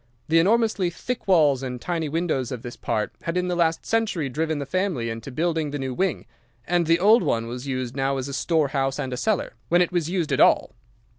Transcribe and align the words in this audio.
The 0.29 0.39
enormously 0.39 0.89
thick 0.89 1.27
walls 1.27 1.61
and 1.61 1.79
tiny 1.79 2.09
windows 2.09 2.51
of 2.51 2.63
this 2.63 2.75
part 2.75 3.13
had 3.21 3.37
in 3.37 3.49
the 3.49 3.55
last 3.55 3.85
century 3.85 4.29
driven 4.29 4.57
the 4.57 4.65
family 4.65 5.11
into 5.11 5.29
building 5.31 5.69
the 5.69 5.77
new 5.77 5.93
wing, 5.93 6.25
and 6.65 6.87
the 6.87 6.97
old 6.99 7.21
one 7.21 7.45
was 7.45 7.67
used 7.67 7.95
now 7.95 8.17
as 8.17 8.27
a 8.27 8.33
storehouse 8.33 8.97
and 8.97 9.13
a 9.13 9.17
cellar, 9.17 9.53
when 9.69 9.79
it 9.83 9.91
was 9.91 10.09
used 10.09 10.31
at 10.33 10.39
all. 10.39 10.73